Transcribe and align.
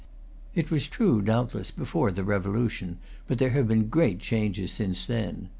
It 0.55 0.71
was 0.71 0.87
true, 0.87 1.21
doubtless, 1.21 1.69
before 1.69 2.11
the 2.11 2.23
Revolution; 2.23 2.97
but 3.27 3.37
there 3.37 3.51
have 3.51 3.67
been 3.67 3.85
great 3.87 4.17
changes 4.17 4.71
since 4.71 5.05
then. 5.05 5.49